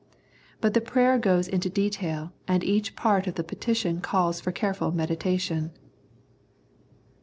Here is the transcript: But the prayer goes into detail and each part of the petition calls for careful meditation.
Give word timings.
But 0.61 0.73
the 0.73 0.81
prayer 0.81 1.19
goes 1.19 1.47
into 1.47 1.69
detail 1.69 2.31
and 2.47 2.63
each 2.63 2.95
part 2.95 3.27
of 3.27 3.35
the 3.35 3.43
petition 3.43 4.01
calls 4.01 4.41
for 4.41 4.51
careful 4.51 4.91
meditation. 4.91 5.69